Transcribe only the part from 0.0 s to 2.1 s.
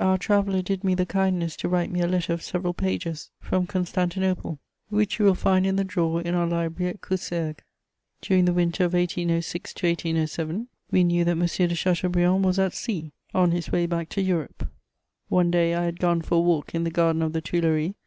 Our traveller did me the kindness to write me a